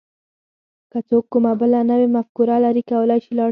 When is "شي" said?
3.25-3.31, 3.49-3.49